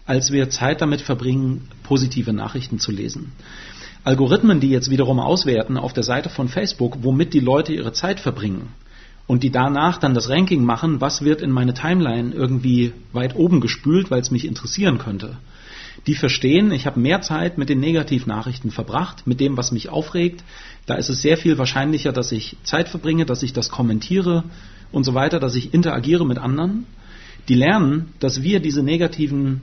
[0.06, 3.32] als wir Zeit damit verbringen, positive Nachrichten zu lesen.
[4.06, 8.20] Algorithmen, die jetzt wiederum auswerten auf der Seite von Facebook, womit die Leute ihre Zeit
[8.20, 8.68] verbringen
[9.26, 13.60] und die danach dann das Ranking machen, was wird in meine Timeline irgendwie weit oben
[13.60, 15.38] gespült, weil es mich interessieren könnte.
[16.06, 20.44] Die verstehen, ich habe mehr Zeit mit den Negativnachrichten verbracht, mit dem, was mich aufregt.
[20.86, 24.44] Da ist es sehr viel wahrscheinlicher, dass ich Zeit verbringe, dass ich das kommentiere
[24.92, 26.86] und so weiter, dass ich interagiere mit anderen.
[27.48, 29.62] Die lernen, dass wir diese negativen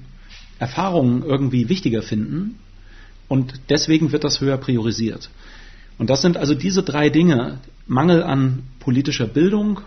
[0.60, 2.60] Erfahrungen irgendwie wichtiger finden
[3.33, 5.31] und deswegen wird das höher priorisiert.
[5.97, 9.81] Und das sind also diese drei Dinge, Mangel an politischer Bildung,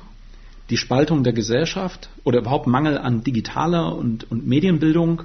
[0.69, 5.23] die Spaltung der Gesellschaft oder überhaupt Mangel an digitaler und, und Medienbildung,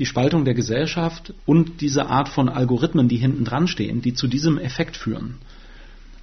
[0.00, 4.26] die Spaltung der Gesellschaft und diese Art von Algorithmen, die hinten dran stehen, die zu
[4.26, 5.36] diesem Effekt führen.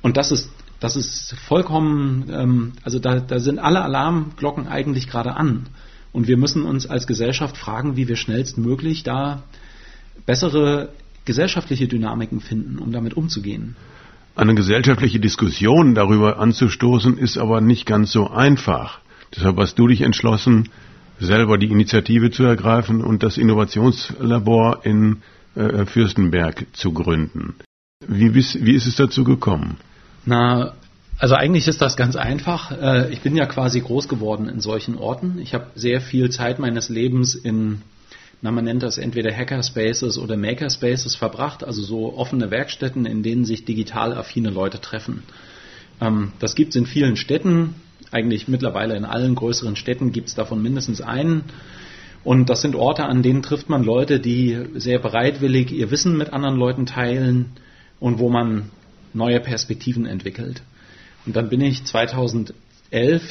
[0.01, 0.49] Und das ist,
[0.81, 5.67] das ist vollkommen, ähm, also da, da sind alle Alarmglocken eigentlich gerade an.
[6.11, 9.43] Und wir müssen uns als Gesellschaft fragen, wie wir schnellstmöglich da
[10.25, 10.89] bessere
[11.25, 13.75] gesellschaftliche Dynamiken finden, um damit umzugehen.
[14.35, 18.99] Eine gesellschaftliche Diskussion darüber anzustoßen, ist aber nicht ganz so einfach.
[19.35, 20.69] Deshalb hast du dich entschlossen,
[21.19, 25.21] selber die Initiative zu ergreifen und das Innovationslabor in
[25.55, 27.55] äh, Fürstenberg zu gründen.
[28.07, 29.77] Wie, wie ist es dazu gekommen?
[30.25, 30.73] Na,
[31.19, 32.71] also eigentlich ist das ganz einfach.
[32.71, 35.37] Äh, ich bin ja quasi groß geworden in solchen Orten.
[35.39, 37.81] Ich habe sehr viel Zeit meines Lebens in
[38.41, 43.45] na, man nennt das entweder Hackerspaces oder Makerspaces verbracht, also so offene Werkstätten, in denen
[43.45, 45.23] sich digital affine Leute treffen.
[45.99, 47.75] Ähm, das gibt es in vielen Städten,
[48.11, 51.45] eigentlich mittlerweile in allen größeren Städten gibt es davon mindestens einen.
[52.23, 56.33] Und das sind Orte, an denen trifft man Leute, die sehr bereitwillig ihr Wissen mit
[56.33, 57.51] anderen Leuten teilen
[57.99, 58.69] und wo man
[59.13, 60.61] neue Perspektiven entwickelt.
[61.25, 62.53] Und dann bin ich 2011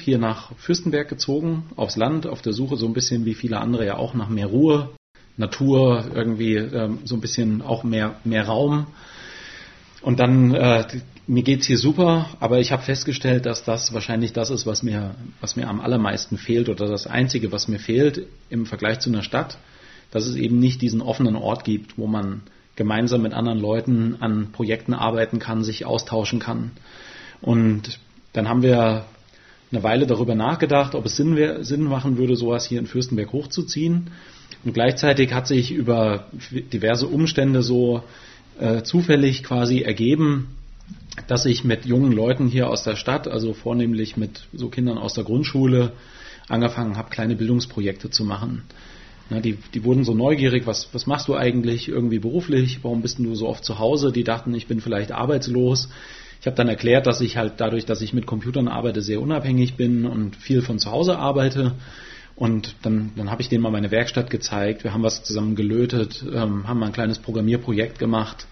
[0.00, 3.86] hier nach Fürstenberg gezogen, aufs Land, auf der Suche so ein bisschen wie viele andere
[3.86, 4.90] ja auch nach mehr Ruhe,
[5.40, 8.86] Natur, irgendwie ähm, so ein bisschen auch mehr, mehr Raum.
[10.02, 10.84] Und dann, äh,
[11.26, 15.14] mir geht's hier super, aber ich habe festgestellt, dass das wahrscheinlich das ist, was mir,
[15.40, 19.22] was mir am allermeisten fehlt oder das Einzige, was mir fehlt im Vergleich zu einer
[19.22, 19.58] Stadt,
[20.10, 22.42] dass es eben nicht diesen offenen Ort gibt, wo man
[22.76, 26.72] gemeinsam mit anderen Leuten an Projekten arbeiten kann, sich austauschen kann.
[27.40, 27.98] Und
[28.32, 29.04] dann haben wir
[29.72, 34.10] eine Weile darüber nachgedacht, ob es Sinn, Sinn machen würde, sowas hier in Fürstenberg hochzuziehen.
[34.64, 36.26] Und gleichzeitig hat sich über
[36.72, 38.02] diverse Umstände so
[38.58, 40.48] äh, zufällig quasi ergeben,
[41.26, 45.14] dass ich mit jungen Leuten hier aus der Stadt, also vornehmlich mit so Kindern aus
[45.14, 45.92] der Grundschule,
[46.48, 48.62] angefangen habe, kleine Bildungsprojekte zu machen.
[49.30, 52.80] Ja, die, die wurden so neugierig, was, was machst du eigentlich irgendwie beruflich?
[52.82, 54.10] Warum bist du so oft zu Hause?
[54.10, 55.88] Die dachten, ich bin vielleicht arbeitslos.
[56.40, 59.74] Ich habe dann erklärt, dass ich halt dadurch, dass ich mit Computern arbeite, sehr unabhängig
[59.74, 61.72] bin und viel von zu Hause arbeite.
[62.40, 64.82] Und dann, dann habe ich denen mal meine Werkstatt gezeigt.
[64.82, 68.46] Wir haben was zusammen gelötet, ähm, haben mal ein kleines Programmierprojekt gemacht.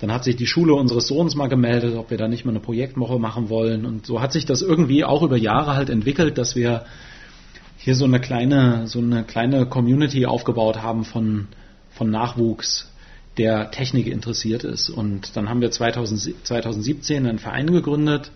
[0.00, 2.60] Dann hat sich die Schule unseres Sohns mal gemeldet, ob wir da nicht mal eine
[2.60, 3.84] Projektwoche machen wollen.
[3.84, 6.86] Und so hat sich das irgendwie auch über Jahre halt entwickelt, dass wir
[7.76, 11.48] hier so eine kleine, so eine kleine Community aufgebaut haben von,
[11.90, 12.90] von Nachwuchs,
[13.36, 14.88] der Technik interessiert ist.
[14.88, 18.30] Und dann haben wir 2000, 2017 einen Verein gegründet,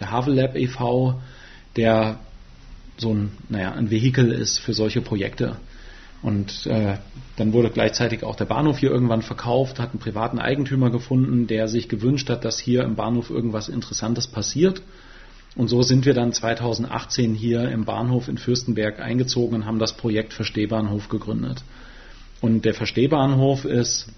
[0.00, 1.20] der Havel Lab e.V.,
[1.76, 2.18] der
[2.98, 5.56] so ein, naja, ein Vehikel ist für solche Projekte.
[6.20, 6.98] Und äh,
[7.36, 11.68] dann wurde gleichzeitig auch der Bahnhof hier irgendwann verkauft, hat einen privaten Eigentümer gefunden, der
[11.68, 14.82] sich gewünscht hat, dass hier im Bahnhof irgendwas Interessantes passiert.
[15.54, 19.96] Und so sind wir dann 2018 hier im Bahnhof in Fürstenberg eingezogen und haben das
[19.96, 21.62] Projekt Verstehbahnhof gegründet.
[22.40, 24.08] Und der Verstehbahnhof ist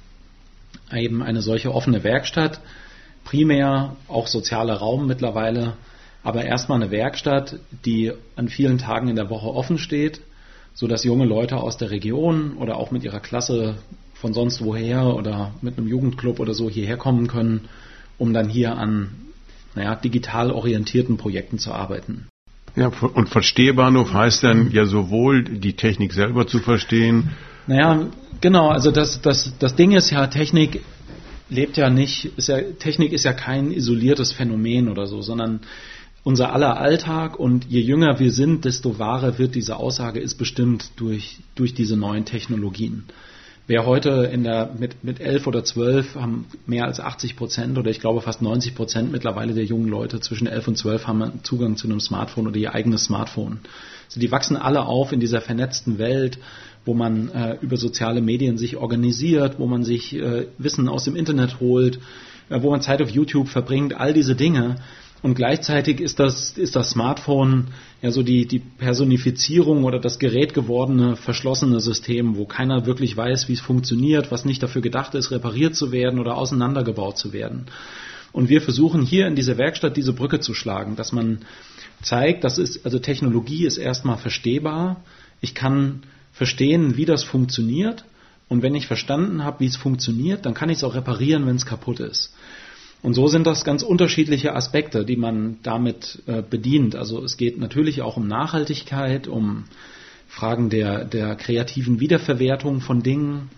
[0.93, 2.61] eben eine solche offene Werkstatt,
[3.25, 5.75] primär auch sozialer Raum mittlerweile,
[6.23, 10.21] aber erstmal eine Werkstatt, die an vielen Tagen in der Woche offen steht,
[10.75, 13.77] sodass junge Leute aus der Region oder auch mit ihrer Klasse
[14.15, 17.69] von sonst woher oder mit einem Jugendclub oder so hierher kommen können,
[18.19, 19.11] um dann hier an
[19.75, 22.27] naja, digital orientierten Projekten zu arbeiten.
[22.77, 27.31] Ja, und Verstehbahnhof heißt dann ja sowohl die Technik selber zu verstehen.
[27.67, 28.07] Naja,
[28.41, 30.81] genau, also das, das, das Ding ist ja, Technik
[31.49, 35.61] lebt ja nicht, ist ja, Technik ist ja kein isoliertes Phänomen oder so, sondern
[36.23, 40.93] unser aller Alltag und je jünger wir sind, desto wahrer wird diese Aussage, ist bestimmt
[40.97, 43.05] durch, durch diese neuen Technologien.
[43.67, 47.89] Wer heute in der, mit, mit elf oder zwölf haben mehr als 80 Prozent oder
[47.89, 51.77] ich glaube fast 90 Prozent mittlerweile der jungen Leute zwischen elf und zwölf haben Zugang
[51.77, 53.61] zu einem Smartphone oder ihr eigenes Smartphone.
[54.09, 56.39] Also die wachsen alle auf in dieser vernetzten Welt,
[56.85, 61.15] wo man äh, über soziale Medien sich organisiert, wo man sich äh, Wissen aus dem
[61.15, 62.01] Internet holt,
[62.49, 64.77] äh, wo man Zeit auf YouTube verbringt, all diese Dinge.
[65.23, 67.69] Und gleichzeitig ist das, ist das Smartphone
[68.01, 73.49] ja so die, die Personifizierung oder das Gerät gewordene verschlossene System, wo keiner wirklich weiß,
[73.49, 77.67] wie es funktioniert, was nicht dafür gedacht ist, repariert zu werden oder auseinandergebaut zu werden.
[78.33, 81.41] Und wir versuchen hier in dieser Werkstatt diese Brücke zu schlagen, dass man
[82.01, 85.05] zeigt, dass ist, also Technologie ist erstmal verstehbar.
[85.41, 86.03] Ich kann
[86.33, 88.05] verstehen, wie das funktioniert.
[88.49, 91.57] Und wenn ich verstanden habe, wie es funktioniert, dann kann ich es auch reparieren, wenn
[91.57, 92.35] es kaputt ist.
[93.03, 96.95] Und so sind das ganz unterschiedliche Aspekte, die man damit äh, bedient.
[96.97, 99.65] Also es geht natürlich auch um Nachhaltigkeit, um
[100.29, 103.51] Fragen der, der kreativen Wiederverwertung von Dingen,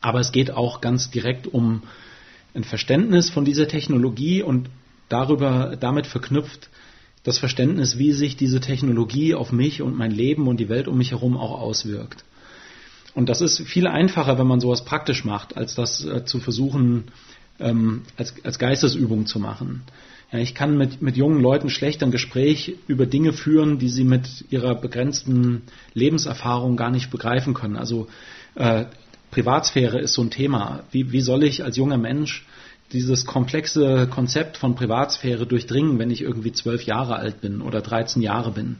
[0.00, 1.82] aber es geht auch ganz direkt um
[2.54, 4.70] ein Verständnis von dieser Technologie und
[5.08, 6.70] darüber, damit verknüpft
[7.24, 10.96] das Verständnis, wie sich diese Technologie auf mich und mein Leben und die Welt um
[10.96, 12.24] mich herum auch auswirkt.
[13.14, 17.04] Und das ist viel einfacher, wenn man sowas praktisch macht, als das äh, zu versuchen,
[17.60, 19.82] ähm, als, als Geistesübung zu machen.
[20.30, 24.04] Ja, ich kann mit, mit jungen Leuten schlecht ein Gespräch über Dinge führen, die sie
[24.04, 25.62] mit ihrer begrenzten
[25.94, 27.76] Lebenserfahrung gar nicht begreifen können.
[27.76, 28.08] Also
[28.54, 28.84] äh,
[29.30, 30.84] Privatsphäre ist so ein Thema.
[30.90, 32.46] Wie, wie soll ich als junger Mensch
[32.92, 38.20] dieses komplexe Konzept von Privatsphäre durchdringen, wenn ich irgendwie zwölf Jahre alt bin oder 13
[38.20, 38.76] Jahre bin?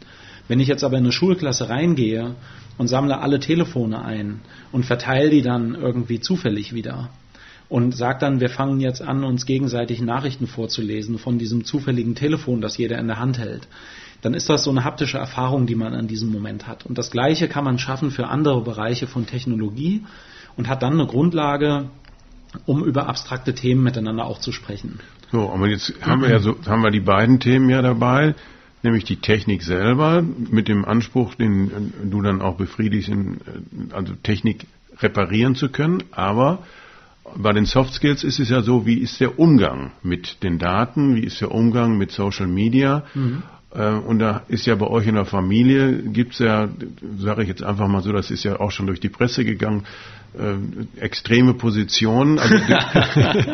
[0.48, 2.34] Wenn ich jetzt aber in eine Schulklasse reingehe
[2.78, 4.40] und sammle alle Telefone ein
[4.72, 7.10] und verteile die dann irgendwie zufällig wieder,
[7.68, 12.60] und sagt dann, wir fangen jetzt an, uns gegenseitig Nachrichten vorzulesen von diesem zufälligen Telefon,
[12.60, 13.68] das jeder in der Hand hält,
[14.22, 16.86] dann ist das so eine haptische Erfahrung, die man an diesem Moment hat.
[16.86, 20.04] Und das Gleiche kann man schaffen für andere Bereiche von Technologie
[20.56, 21.90] und hat dann eine Grundlage,
[22.66, 25.00] um über abstrakte Themen miteinander auch zu sprechen.
[25.30, 28.34] So, aber jetzt haben wir ja so, haben wir die beiden Themen ja dabei,
[28.82, 33.10] nämlich die Technik selber mit dem Anspruch, den du dann auch befriedigst,
[33.92, 34.66] also Technik
[35.00, 36.60] reparieren zu können, aber
[37.36, 41.16] bei den Soft Skills ist es ja so, wie ist der Umgang mit den Daten,
[41.16, 43.04] wie ist der Umgang mit Social Media?
[43.14, 43.42] Mhm.
[43.74, 46.68] Äh, und da ist ja bei euch in der Familie, gibt's ja,
[47.18, 49.84] sage ich jetzt einfach mal so, das ist ja auch schon durch die Presse gegangen,
[50.34, 52.38] äh, extreme Positionen.
[52.38, 53.44] Also du,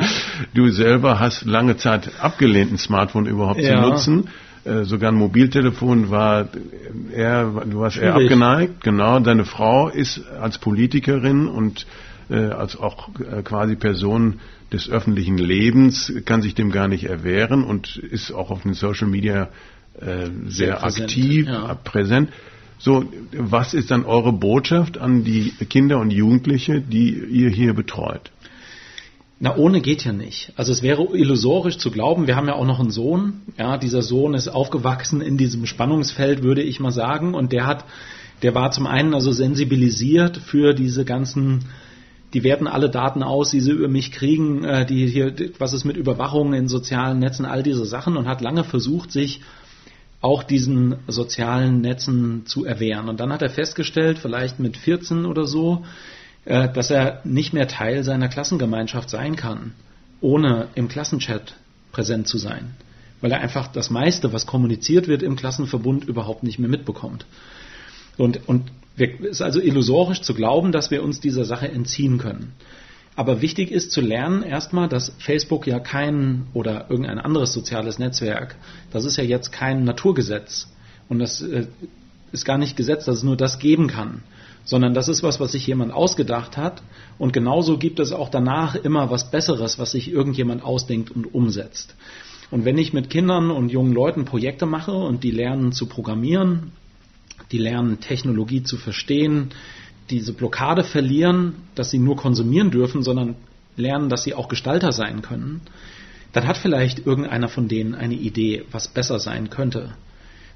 [0.55, 3.83] du, selber hast lange Zeit abgelehnt, ein Smartphone überhaupt ja.
[3.83, 4.29] zu nutzen.
[4.65, 6.49] Äh, sogar ein Mobiltelefon war
[7.15, 8.15] eher, du warst Schwierig.
[8.15, 8.83] eher abgeneigt.
[8.83, 14.41] Genau, deine Frau ist als Politikerin und äh, als auch äh, quasi Person
[14.73, 19.09] des öffentlichen Lebens, kann sich dem gar nicht erwehren und ist auch auf den Social
[19.09, 19.49] Media
[20.01, 21.75] äh, sehr, sehr präsent, aktiv, ja.
[21.75, 22.31] präsent.
[22.79, 28.31] So, was ist dann eure Botschaft an die Kinder und Jugendliche, die ihr hier betreut?
[29.41, 30.53] Na, ohne geht ja nicht.
[30.57, 33.43] Also es wäre illusorisch zu glauben, wir haben ja auch noch einen Sohn.
[33.59, 37.35] Ja, dieser Sohn ist aufgewachsen in diesem Spannungsfeld, würde ich mal sagen.
[37.35, 37.85] Und der hat,
[38.43, 41.67] der war zum einen also sensibilisiert für diese ganzen
[42.35, 45.85] die werten alle Daten aus, die sie über mich kriegen, äh, die hier, was ist
[45.85, 49.41] mit Überwachung in sozialen Netzen, all diese Sachen und hat lange versucht, sich
[50.21, 53.09] auch diesen sozialen Netzen zu erwehren.
[53.09, 55.85] Und dann hat er festgestellt, vielleicht mit 14 oder so,
[56.45, 59.73] äh, dass er nicht mehr Teil seiner Klassengemeinschaft sein kann,
[60.21, 61.55] ohne im Klassenchat
[61.93, 62.75] präsent zu sein,
[63.21, 67.27] weil er einfach das meiste, was kommuniziert wird im Klassenverbund, überhaupt nicht mehr mitbekommt.
[68.17, 72.53] Und, und es ist also illusorisch zu glauben, dass wir uns dieser Sache entziehen können.
[73.17, 78.57] Aber wichtig ist zu lernen erstmal, dass Facebook ja kein oder irgendein anderes soziales Netzwerk,
[78.91, 80.69] das ist ja jetzt kein Naturgesetz.
[81.09, 81.67] Und das äh,
[82.33, 84.23] ist gar nicht Gesetz, dass es nur das geben kann.
[84.65, 86.83] Sondern das ist was, was sich jemand ausgedacht hat.
[87.19, 91.95] Und genauso gibt es auch danach immer was Besseres, was sich irgendjemand ausdenkt und umsetzt.
[92.51, 96.73] Und wenn ich mit Kindern und jungen Leuten Projekte mache und die lernen zu programmieren,
[97.53, 99.51] die lernen Technologie zu verstehen,
[100.11, 103.37] diese Blockade verlieren, dass sie nur konsumieren dürfen, sondern
[103.77, 105.63] lernen, dass sie auch Gestalter sein können,
[106.33, 109.95] dann hat vielleicht irgendeiner von denen eine Idee, was besser sein könnte.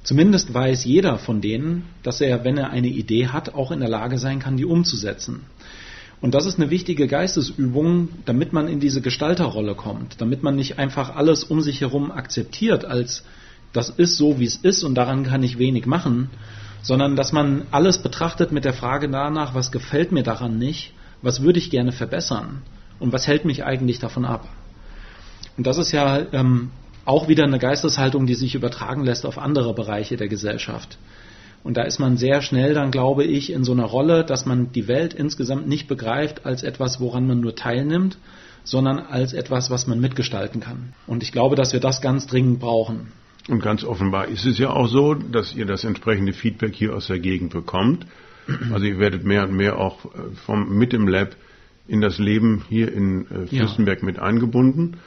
[0.03, 3.89] Zumindest weiß jeder von denen, dass er, wenn er eine Idee hat, auch in der
[3.89, 5.43] Lage sein kann, die umzusetzen.
[6.21, 10.79] Und das ist eine wichtige Geistesübung, damit man in diese Gestalterrolle kommt, damit man nicht
[10.79, 13.25] einfach alles um sich herum akzeptiert als
[13.73, 16.31] das ist so, wie es ist und daran kann ich wenig machen,
[16.83, 21.43] sondern dass man alles betrachtet mit der Frage danach, was gefällt mir daran nicht, was
[21.43, 22.63] würde ich gerne verbessern
[22.99, 24.49] und was hält mich eigentlich davon ab.
[25.57, 26.71] Und das ist ja ähm,
[27.05, 30.99] auch wieder eine Geisteshaltung, die sich übertragen lässt auf andere Bereiche der Gesellschaft.
[31.65, 34.73] Und da ist man sehr schnell dann, glaube ich, in so einer Rolle, dass man
[34.73, 38.19] die Welt insgesamt nicht begreift als etwas, woran man nur teilnimmt,
[38.63, 40.93] sondern als etwas, was man mitgestalten kann.
[41.07, 43.09] Und ich glaube, dass wir das ganz dringend brauchen.
[43.49, 47.07] Und ganz offenbar ist es ja auch so, dass ihr das entsprechende Feedback hier aus
[47.07, 48.07] der Gegend bekommt.
[48.73, 51.37] Also ihr werdet mehr und mehr auch äh, vom, mit dem Lab
[51.87, 54.05] in das Leben hier in äh, Fürstenberg ja.
[54.05, 54.99] mit eingebunden.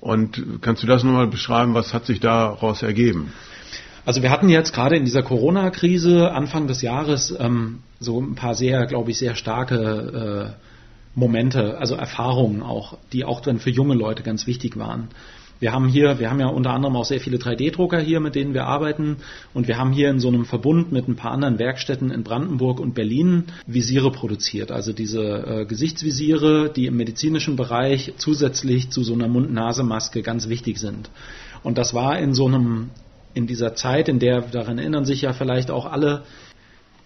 [0.00, 3.32] Und kannst du das nochmal beschreiben, was hat sich daraus ergeben?
[4.06, 8.54] Also wir hatten jetzt gerade in dieser Corona-Krise Anfang des Jahres ähm, so ein paar
[8.54, 10.60] sehr, glaube ich, sehr starke äh,
[11.14, 15.08] Momente, also Erfahrungen auch, die auch dann für junge Leute ganz wichtig waren.
[15.60, 18.54] Wir haben hier, wir haben ja unter anderem auch sehr viele 3D-Drucker hier, mit denen
[18.54, 19.18] wir arbeiten.
[19.52, 22.80] Und wir haben hier in so einem Verbund mit ein paar anderen Werkstätten in Brandenburg
[22.80, 24.72] und Berlin Visiere produziert.
[24.72, 30.78] Also diese äh, Gesichtsvisiere, die im medizinischen Bereich zusätzlich zu so einer Mund-Nase-Maske ganz wichtig
[30.78, 31.10] sind.
[31.62, 32.88] Und das war in so einem,
[33.34, 36.22] in dieser Zeit, in der, daran erinnern sich ja vielleicht auch alle,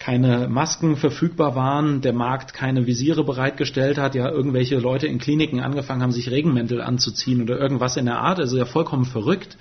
[0.04, 5.60] keine Masken verfügbar waren, der Markt keine Visiere bereitgestellt hat, ja irgendwelche Leute in Kliniken
[5.60, 9.56] angefangen haben, sich Regenmäntel anzuziehen oder irgendwas in der Art, also ja vollkommen verrückt.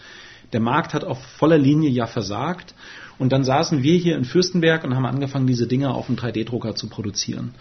[0.52, 2.76] Der Markt hat auf voller Linie ja versagt.
[3.18, 6.76] Und dann saßen wir hier in Fürstenberg und haben angefangen, diese Dinge auf dem 3D-Drucker
[6.76, 7.54] zu produzieren.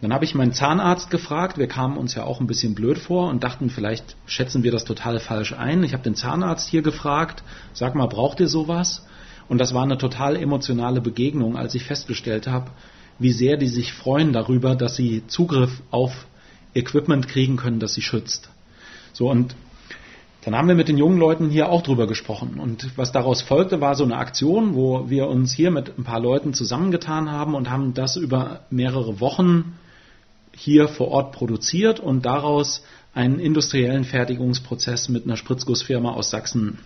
[0.00, 3.28] Dann habe ich meinen Zahnarzt gefragt, wir kamen uns ja auch ein bisschen blöd vor
[3.28, 5.84] und dachten, vielleicht schätzen wir das total falsch ein.
[5.84, 7.42] Ich habe den Zahnarzt hier gefragt,
[7.74, 9.04] sag mal, braucht ihr sowas?
[9.48, 12.70] Und das war eine total emotionale Begegnung, als ich festgestellt habe,
[13.18, 16.26] wie sehr die sich freuen darüber, dass sie Zugriff auf
[16.74, 18.50] Equipment kriegen können, das sie schützt.
[19.12, 19.54] So und
[20.46, 22.60] dann haben wir mit den jungen Leuten hier auch drüber gesprochen.
[22.60, 26.20] Und was daraus folgte, war so eine Aktion, wo wir uns hier mit ein paar
[26.20, 29.74] Leuten zusammengetan haben und haben das über mehrere Wochen
[30.54, 36.78] hier vor Ort produziert und daraus einen industriellen Fertigungsprozess mit einer Spritzgussfirma aus Sachsen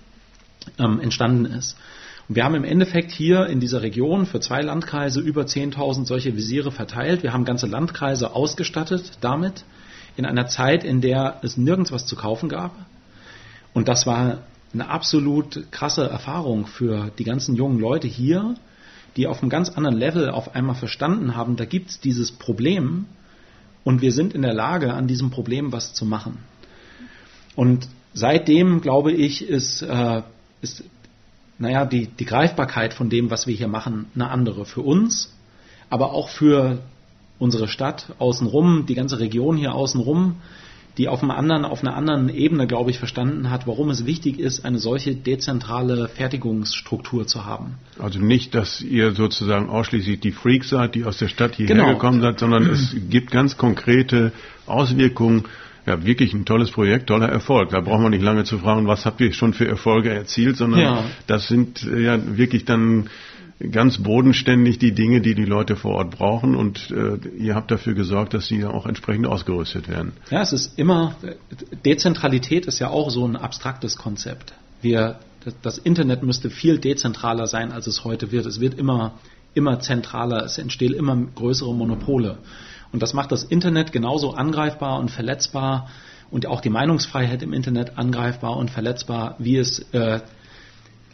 [0.78, 1.76] ähm, entstanden ist.
[2.32, 6.70] Wir haben im Endeffekt hier in dieser Region für zwei Landkreise über 10.000 solche Visiere
[6.70, 7.24] verteilt.
[7.24, 9.64] Wir haben ganze Landkreise ausgestattet damit
[10.16, 12.72] in einer Zeit, in der es nirgends was zu kaufen gab.
[13.74, 18.54] Und das war eine absolut krasse Erfahrung für die ganzen jungen Leute hier,
[19.16, 23.06] die auf einem ganz anderen Level auf einmal verstanden haben, da gibt es dieses Problem
[23.82, 26.38] und wir sind in der Lage, an diesem Problem was zu machen.
[27.56, 30.22] Und seitdem, glaube ich, ist, äh,
[30.62, 30.84] ist
[31.60, 35.36] naja, die, die Greifbarkeit von dem, was wir hier machen, eine andere für uns,
[35.90, 36.78] aber auch für
[37.38, 40.36] unsere Stadt außenrum, die ganze Region hier außenrum,
[40.98, 44.38] die auf, einem anderen, auf einer anderen Ebene, glaube ich, verstanden hat, warum es wichtig
[44.38, 47.74] ist, eine solche dezentrale Fertigungsstruktur zu haben.
[47.98, 51.92] Also nicht, dass ihr sozusagen ausschließlich die Freaks seid, die aus der Stadt hierher genau.
[51.92, 54.32] gekommen seid, sondern es gibt ganz konkrete
[54.66, 55.44] Auswirkungen
[55.86, 57.70] ja, wirklich ein tolles Projekt, toller Erfolg.
[57.70, 60.80] Da braucht man nicht lange zu fragen, was habt ihr schon für Erfolge erzielt, sondern
[60.80, 61.04] ja.
[61.26, 63.08] das sind ja wirklich dann
[63.70, 67.94] ganz bodenständig die Dinge, die die Leute vor Ort brauchen und äh, ihr habt dafür
[67.94, 70.12] gesorgt, dass sie auch entsprechend ausgerüstet werden.
[70.30, 71.14] Ja, es ist immer,
[71.84, 74.54] Dezentralität ist ja auch so ein abstraktes Konzept.
[74.80, 75.20] Wir,
[75.62, 78.46] das Internet müsste viel dezentraler sein, als es heute wird.
[78.46, 79.18] Es wird immer,
[79.52, 82.38] immer zentraler, es entstehen immer größere Monopole.
[82.92, 85.88] Und das macht das Internet genauso angreifbar und verletzbar
[86.30, 90.20] und auch die Meinungsfreiheit im Internet angreifbar und verletzbar, wie es äh,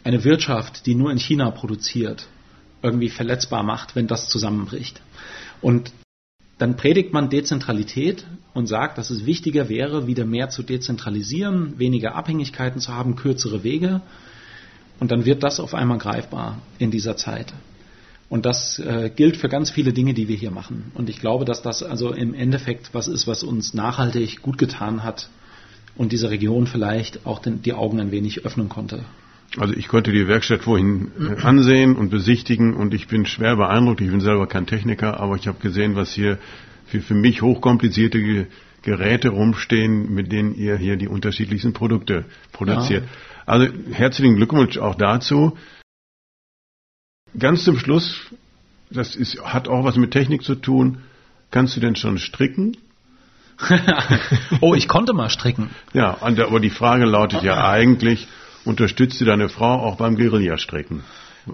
[0.03, 2.27] eine Wirtschaft, die nur in China produziert,
[2.81, 5.01] irgendwie verletzbar macht, wenn das zusammenbricht.
[5.61, 5.91] Und
[6.57, 12.15] dann predigt man Dezentralität und sagt, dass es wichtiger wäre, wieder mehr zu dezentralisieren, weniger
[12.15, 14.01] Abhängigkeiten zu haben, kürzere Wege.
[14.99, 17.53] Und dann wird das auf einmal greifbar in dieser Zeit.
[18.29, 20.91] Und das äh, gilt für ganz viele Dinge, die wir hier machen.
[20.95, 25.03] Und ich glaube, dass das also im Endeffekt was ist, was uns nachhaltig gut getan
[25.03, 25.29] hat
[25.95, 29.05] und diese Region vielleicht auch den, die Augen ein wenig öffnen konnte.
[29.55, 34.01] Also ich konnte die Werkstatt vorhin äh, ansehen und besichtigen und ich bin schwer beeindruckt.
[34.01, 36.37] Ich bin selber kein Techniker, aber ich habe gesehen, was hier
[36.85, 38.47] für, für mich hochkomplizierte
[38.81, 43.03] Geräte rumstehen, mit denen ihr hier die unterschiedlichsten Produkte produziert.
[43.03, 43.09] Ja.
[43.45, 45.57] Also herzlichen Glückwunsch auch dazu.
[47.37, 48.15] Ganz zum Schluss,
[48.89, 50.99] das ist, hat auch was mit Technik zu tun.
[51.51, 52.77] Kannst du denn schon stricken?
[54.61, 55.69] oh, ich konnte mal stricken.
[55.93, 58.27] Ja, aber die Frage lautet ja eigentlich,
[58.65, 61.03] unterstützt du deine Frau auch beim Guerillastricken?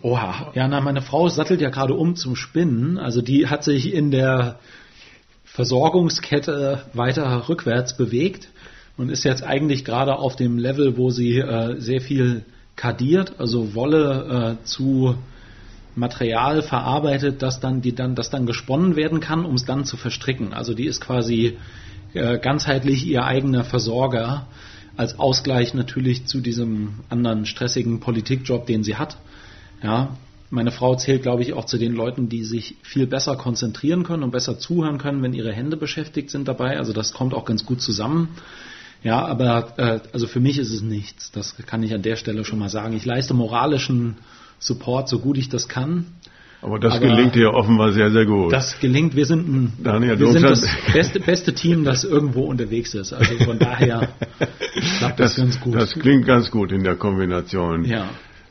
[0.02, 2.98] Oha, ja, na, meine Frau sattelt ja gerade um zum Spinnen.
[2.98, 4.60] Also die hat sich in der
[5.46, 8.50] Versorgungskette weiter rückwärts bewegt
[8.98, 12.44] und ist jetzt eigentlich gerade auf dem Level, wo sie äh, sehr viel
[12.76, 15.16] kadiert, also Wolle äh, zu
[15.96, 19.98] Material verarbeitet, das dann, die dann, das dann gesponnen werden kann, um es dann zu
[19.98, 20.54] verstricken.
[20.54, 21.58] Also die ist quasi
[22.14, 24.48] äh, ganzheitlich ihr eigener Versorger
[24.96, 29.18] als Ausgleich natürlich zu diesem anderen stressigen Politikjob, den sie hat.
[29.82, 30.18] Ja,
[30.50, 34.22] meine Frau zählt, glaube ich, auch zu den Leuten, die sich viel besser konzentrieren können
[34.22, 36.78] und besser zuhören können, wenn ihre Hände beschäftigt sind dabei.
[36.78, 38.30] Also das kommt auch ganz gut zusammen.
[39.04, 41.32] Ja, aber äh, also für mich ist es nichts.
[41.32, 42.96] Das kann ich an der Stelle schon mal sagen.
[42.96, 44.18] Ich leiste moralischen
[44.66, 46.06] Support, so gut ich das kann.
[46.62, 48.54] Aber das Aber gelingt dir offenbar sehr, sehr gut.
[48.54, 49.16] Das gelingt.
[49.18, 53.12] Wir sind, ein, Daniel, wir sind das beste, beste Team, das irgendwo unterwegs ist.
[53.12, 54.14] Also von daher
[54.98, 55.76] klappt das, das ganz gut.
[55.76, 57.84] Das klingt ganz gut in der Kombination.
[57.84, 58.10] Ja.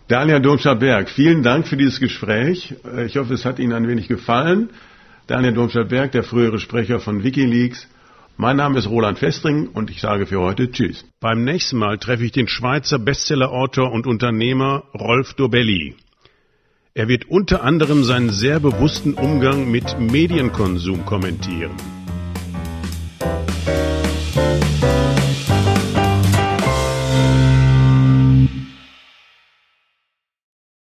[0.08, 2.74] Daniel Domscheit-Berg, vielen Dank für dieses Gespräch.
[3.06, 4.68] Ich hoffe, es hat Ihnen ein wenig gefallen.
[5.26, 7.88] Daniel Domscheit-Berg, der frühere Sprecher von Wikileaks.
[8.42, 11.04] Mein Name ist Roland Festring und ich sage für heute Tschüss.
[11.20, 15.94] Beim nächsten Mal treffe ich den Schweizer Bestsellerautor und Unternehmer Rolf Dobelli.
[16.92, 21.70] Er wird unter anderem seinen sehr bewussten Umgang mit Medienkonsum kommentieren.